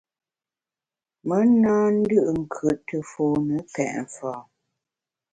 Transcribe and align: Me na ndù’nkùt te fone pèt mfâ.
Me 1.27 1.37
na 1.61 1.73
ndù’nkùt 1.97 2.77
te 2.87 2.97
fone 3.11 3.55
pèt 3.73 3.95
mfâ. 4.03 4.33